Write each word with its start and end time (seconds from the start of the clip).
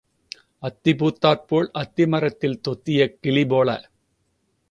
அத்தி 0.63 0.91
பூத்தாற் 0.93 1.43
போல் 1.47 1.69
அத்தி 1.73 2.05
மரத்தில் 2.05 2.59
தொத்திய 2.67 3.07
கிளி 3.17 3.43
போல, 3.45 3.69